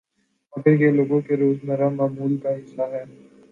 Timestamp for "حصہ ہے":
2.55-3.03